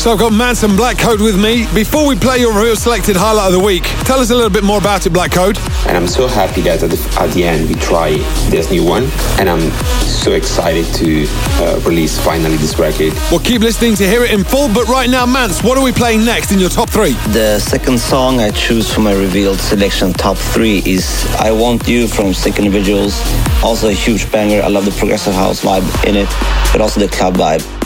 So 0.10 0.14
I've 0.14 0.20
got 0.20 0.34
Mans 0.34 0.64
and 0.64 0.76
Black 0.76 0.98
Code 0.98 1.22
with 1.22 1.40
me. 1.40 1.68
Before 1.72 2.08
we 2.08 2.16
play 2.16 2.40
your 2.40 2.52
real 2.60 2.76
selected 2.76 3.16
highlight 3.16 3.46
of 3.46 3.54
the 3.54 3.64
week, 3.64 3.84
tell 4.10 4.20
us 4.20 4.32
a 4.32 4.34
little 4.34 4.50
bit 4.50 4.64
more 4.64 4.80
about 4.80 5.06
it, 5.06 5.12
Black 5.12 5.32
Code. 5.32 5.56
And 5.86 5.96
I'm 5.96 6.08
so 6.08 6.26
happy 6.26 6.62
that 6.62 6.82
at 6.82 6.90
the, 6.90 7.18
at 7.20 7.30
the 7.34 7.44
end 7.44 7.70
we 7.70 7.76
try 7.76 8.18
this 8.50 8.72
new 8.72 8.84
one 8.84 9.04
and 9.38 9.48
I'm 9.48 9.70
so 10.02 10.32
excited 10.32 10.92
to 10.96 11.28
uh, 11.62 11.80
release 11.86 12.20
finally 12.20 12.58
this 12.58 12.80
record. 12.80 13.14
We'll 13.30 13.40
keep 13.40 13.62
listening 13.62 13.94
to 13.98 14.08
hear 14.08 14.24
it 14.24 14.32
in 14.32 14.44
full, 14.44 14.68
but 14.74 14.88
right 14.88 15.12
now, 15.12 15.28
Mans, 15.28 15.62
what 15.62 15.78
are 15.78 15.84
we 15.84 15.92
playing 15.92 16.26
next 16.26 16.52
in 16.52 16.58
your 16.58 16.72
top 16.72 16.90
three? 16.90 17.14
The 17.30 17.60
second 17.60 18.00
song 18.00 18.40
I 18.40 18.50
choose 18.50 18.92
for 18.92 19.02
my 19.02 19.14
revealed 19.14 19.60
selection 19.60 20.12
top 20.14 20.38
three 20.38 20.82
is 20.88 21.24
I 21.38 21.52
Want 21.52 21.88
You 21.88 22.08
from 22.08 22.34
Sick 22.34 22.58
Individuals. 22.58 23.14
Also 23.64 23.90
a 23.90 23.94
huge 23.94 24.32
banger. 24.32 24.64
I 24.64 24.70
love 24.70 24.86
the 24.86 24.92
progressive 24.98 25.36
house 25.36 25.64
vibe 25.64 25.86
in 26.04 26.16
it, 26.16 26.30
but 26.72 26.82
also 26.82 27.00
the 27.00 27.10
club 27.10 27.36
vibe. 27.36 27.79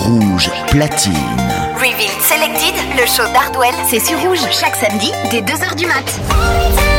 Rouge 0.00 0.50
platine. 0.70 1.14
Reveal 1.76 2.10
Selected, 2.22 2.74
le 2.98 3.06
show 3.06 3.30
d'Hardwell, 3.34 3.74
c'est 3.88 4.00
sur 4.00 4.18
Rouge 4.20 4.40
chaque 4.50 4.74
samedi 4.76 5.12
dès 5.30 5.42
2h 5.42 5.74
du 5.76 5.86
mat. 5.86 6.89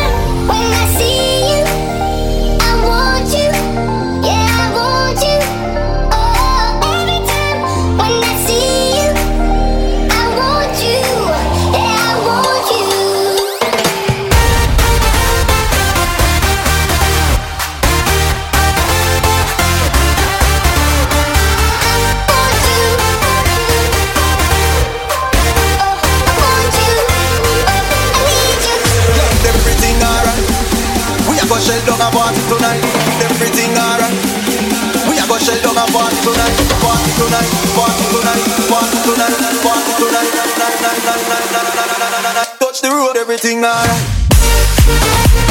Touch 42.59 42.81
the 42.81 42.89
road. 42.89 43.17
Everything 43.17 43.63
alright. 43.63 45.50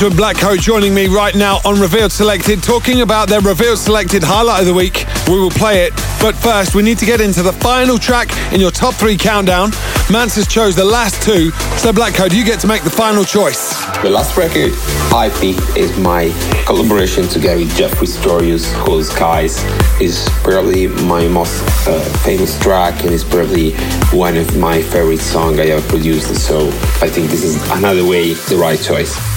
Manta 0.00 0.12
and 0.12 0.16
Black 0.16 0.36
Code 0.38 0.60
joining 0.60 0.94
me 0.94 1.08
right 1.08 1.34
now 1.34 1.58
on 1.66 1.78
Revealed 1.78 2.10
Selected, 2.10 2.62
talking 2.62 3.02
about 3.02 3.28
their 3.28 3.42
Revealed 3.42 3.76
Selected 3.76 4.22
highlight 4.22 4.60
of 4.60 4.66
the 4.66 4.72
week. 4.72 5.04
We 5.28 5.38
will 5.38 5.50
play 5.50 5.84
it, 5.84 5.92
but 6.22 6.34
first 6.34 6.74
we 6.74 6.82
need 6.82 6.96
to 6.98 7.04
get 7.04 7.20
into 7.20 7.42
the 7.42 7.52
final 7.52 7.98
track 7.98 8.30
in 8.50 8.62
your 8.62 8.70
top 8.70 8.94
three 8.94 9.18
countdown. 9.18 9.72
Mansa's 10.10 10.46
chose 10.46 10.74
the 10.74 10.86
last 10.86 11.22
two, 11.22 11.50
so 11.76 11.92
Black 11.92 12.14
Code, 12.14 12.32
you 12.32 12.46
get 12.46 12.60
to 12.60 12.66
make 12.66 12.82
the 12.82 12.88
final 12.88 13.24
choice. 13.24 13.84
The 14.00 14.08
last 14.08 14.38
record 14.38 14.72
I 15.12 15.28
picked 15.38 15.76
is 15.76 15.94
my 15.98 16.32
collaboration 16.64 17.28
together 17.28 17.58
with 17.58 17.76
Jeffrey 17.76 18.06
Sutorius, 18.06 18.72
whose 18.86 19.10
Skies 19.10 19.62
is 20.00 20.26
probably 20.42 20.86
my 20.86 21.28
most 21.28 21.62
uh, 21.86 22.00
famous 22.24 22.58
track 22.58 23.02
and 23.02 23.10
is 23.10 23.24
probably 23.24 23.72
one 24.16 24.38
of 24.38 24.56
my 24.56 24.80
favorite 24.80 25.20
songs 25.20 25.58
I 25.58 25.64
ever 25.64 25.86
produced. 25.88 26.34
So 26.36 26.68
I 27.02 27.10
think 27.10 27.28
this 27.28 27.44
is 27.44 27.60
another 27.72 28.06
way 28.06 28.32
the 28.32 28.56
right 28.56 28.80
choice. 28.80 29.29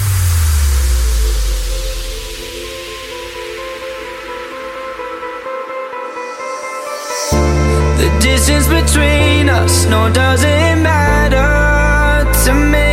Distance 8.20 8.66
between 8.68 9.48
us, 9.48 9.86
no, 9.86 10.10
doesn't 10.10 10.82
matter 10.82 12.24
to 12.44 12.54
me. 12.54 12.90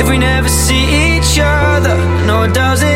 If 0.00 0.08
we 0.08 0.18
never 0.18 0.48
see 0.48 1.16
each 1.16 1.38
other, 1.40 1.96
no, 2.26 2.46
doesn't 2.52 2.95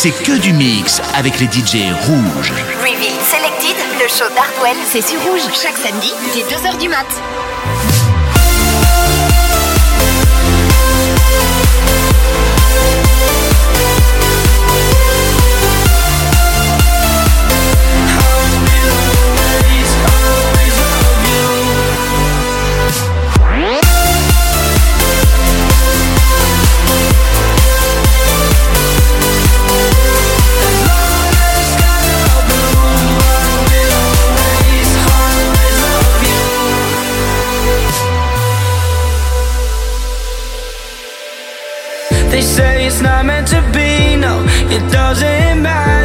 c'est 0.00 0.12
que 0.12 0.38
du 0.38 0.52
mix 0.52 1.02
avec 1.16 1.40
les 1.40 1.46
DJ 1.46 1.82
rouges. 2.06 2.52
Reveal 2.78 3.18
Selected, 3.20 3.76
le 4.00 4.06
show 4.06 4.32
d'Hardwell, 4.32 4.76
c'est 4.86 5.02
sur 5.02 5.20
Rouge 5.22 5.42
chaque 5.52 5.76
samedi 5.76 6.12
dès 6.32 6.42
2h 6.42 6.78
du 6.78 6.88
mat. 6.88 7.04
They 42.38 42.44
say 42.44 42.86
it's 42.86 43.00
not 43.00 43.26
meant 43.26 43.48
to 43.48 43.60
be, 43.74 44.14
no, 44.14 44.44
it 44.70 44.92
doesn't 44.92 45.60
matter. 45.60 45.97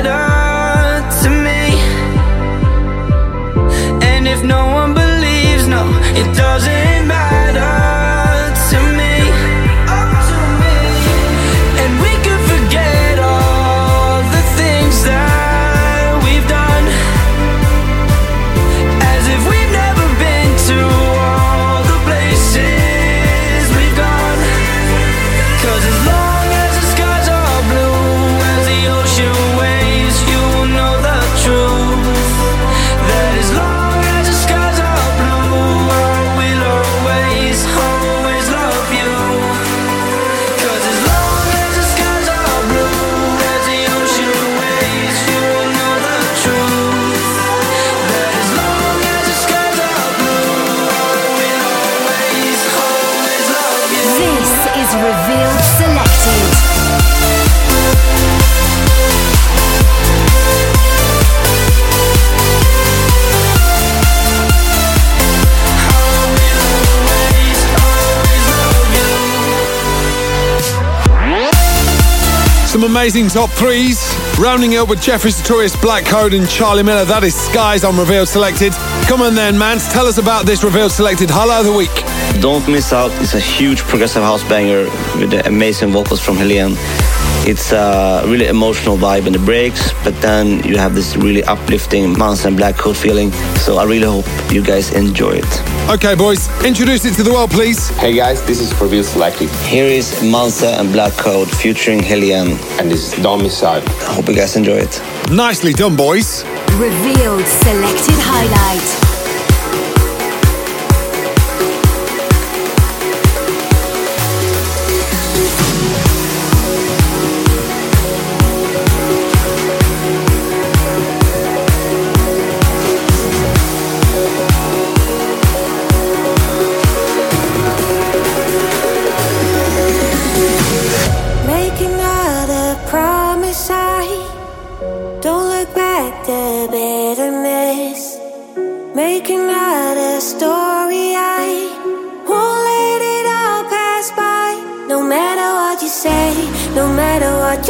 Amazing 73.03 73.27
top 73.27 73.49
threes. 73.49 73.99
Rounding 74.39 74.77
up 74.77 74.87
with 74.87 75.01
Jeffrey 75.01 75.29
Sutorius, 75.29 75.75
Black 75.81 76.05
Code, 76.05 76.33
and 76.33 76.47
Charlie 76.47 76.83
Miller. 76.83 77.03
That 77.03 77.25
is 77.25 77.35
Skies 77.35 77.83
on 77.83 77.97
Revealed 77.97 78.29
Selected. 78.29 78.71
Come 79.09 79.21
on 79.21 79.35
then, 79.35 79.57
Mans. 79.57 79.89
Tell 79.89 80.05
us 80.05 80.19
about 80.19 80.45
this 80.45 80.63
Revealed 80.63 80.93
Selected 80.93 81.29
Highlight 81.29 81.59
of 81.59 81.65
the 81.65 81.73
Week. 81.73 81.91
Don't 82.41 82.65
miss 82.65 82.93
out. 82.93 83.11
It's 83.21 83.33
a 83.33 83.41
huge 83.41 83.79
progressive 83.79 84.23
house 84.23 84.41
banger 84.47 84.85
with 85.19 85.31
the 85.31 85.45
amazing 85.45 85.91
vocals 85.91 86.21
from 86.21 86.37
Helene. 86.37 86.77
It's 87.45 87.73
a 87.73 88.23
really 88.25 88.47
emotional 88.47 88.95
vibe 88.95 89.27
in 89.27 89.33
the 89.33 89.39
breaks, 89.39 89.91
but 90.05 90.15
then 90.21 90.63
you 90.63 90.77
have 90.77 90.95
this 90.95 91.17
really 91.17 91.43
uplifting 91.43 92.17
Mansa 92.17 92.47
and 92.47 92.55
Black 92.55 92.77
Code 92.77 92.95
feeling. 92.95 93.33
So 93.57 93.79
I 93.79 93.83
really 93.83 94.07
hope 94.07 94.25
you 94.49 94.63
guys 94.63 94.93
enjoy 94.93 95.41
it. 95.43 95.72
Okay, 95.89 96.15
boys, 96.15 96.47
introduce 96.63 97.03
it 97.03 97.13
to 97.15 97.23
the 97.23 97.31
world, 97.31 97.51
please. 97.51 97.89
Hey 97.97 98.13
guys, 98.13 98.41
this 98.43 98.61
is 98.61 98.73
Reveal 98.79 99.03
Selected. 99.03 99.49
Here 99.67 99.85
is 99.85 100.23
Mansa 100.23 100.79
and 100.79 100.93
Black 100.93 101.11
Code 101.13 101.49
featuring 101.49 102.01
Helene. 102.01 102.57
And 102.79 102.89
this 102.89 103.11
is 103.11 103.21
Don't 103.21 103.43
Miss 103.43 103.59
Hope 103.61 104.29
you 104.29 104.33
guys 104.33 104.55
enjoy 104.55 104.77
it. 104.77 105.01
Nicely 105.29 105.73
done, 105.73 105.97
boys. 105.97 106.45
Revealed 106.77 107.45
Selected 107.45 108.15
Highlight. 108.17 109.02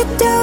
You 0.04 0.18
do, 0.18 0.38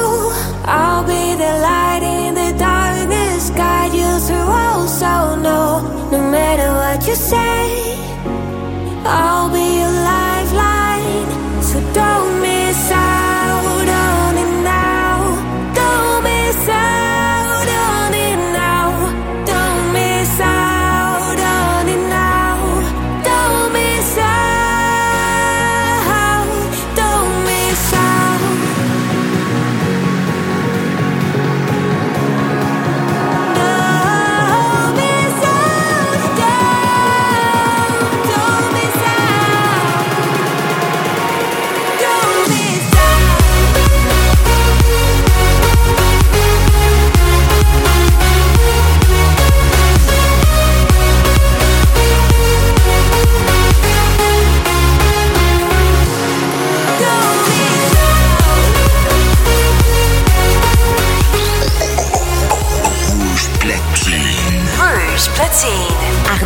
I'll 0.64 1.04
be 1.04 1.34
the 1.34 1.52
light 1.68 2.02
in 2.02 2.34
the 2.34 2.58
darkness, 2.58 3.50
guide 3.50 3.92
you 3.92 4.10
through. 4.26 4.48
Oh, 4.66 4.86
so 4.86 5.36
no, 5.36 5.82
no 6.10 6.30
matter 6.30 6.68
what 6.80 7.06
you 7.06 7.14
say, 7.14 7.96
I'll 9.04 9.39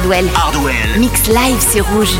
Hardwell. 0.05 0.29
Hardwell. 0.35 0.99
Mix 0.99 1.29
live 1.29 1.61
sur 1.63 1.87
Rouge. 1.87 2.19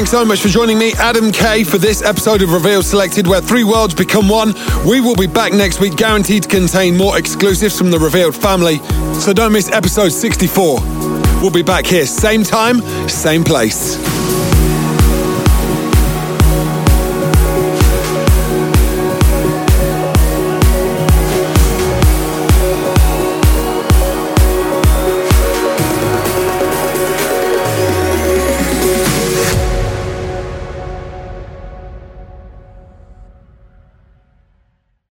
Thanks 0.00 0.12
so 0.12 0.24
much 0.24 0.40
for 0.40 0.48
joining 0.48 0.78
me, 0.78 0.94
Adam 0.94 1.30
Kay, 1.30 1.62
for 1.62 1.76
this 1.76 2.00
episode 2.00 2.40
of 2.40 2.54
Reveal 2.54 2.82
Selected, 2.82 3.26
where 3.26 3.42
three 3.42 3.64
worlds 3.64 3.92
become 3.92 4.30
one. 4.30 4.54
We 4.88 5.02
will 5.02 5.14
be 5.14 5.26
back 5.26 5.52
next 5.52 5.78
week, 5.78 5.94
guaranteed 5.94 6.44
to 6.44 6.48
contain 6.48 6.96
more 6.96 7.18
exclusives 7.18 7.76
from 7.76 7.90
the 7.90 7.98
Revealed 7.98 8.34
family. 8.34 8.78
So 9.20 9.34
don't 9.34 9.52
miss 9.52 9.70
episode 9.70 10.08
64. 10.08 10.80
We'll 11.42 11.50
be 11.50 11.62
back 11.62 11.84
here, 11.84 12.06
same 12.06 12.44
time, 12.44 12.80
same 13.10 13.44
place. 13.44 13.98